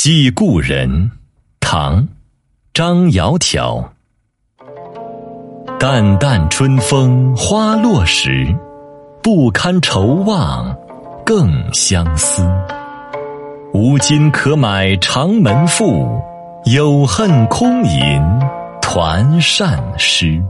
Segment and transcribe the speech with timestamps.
[0.00, 1.10] 寄故人，
[1.58, 2.02] 唐·
[2.72, 3.84] 张窈窕。
[5.76, 8.46] 淡淡春风花落时，
[9.24, 10.72] 不堪愁望
[11.26, 12.48] 更相思。
[13.74, 16.06] 无金可买长门赋，
[16.66, 18.22] 有恨空吟
[18.80, 20.40] 团扇诗。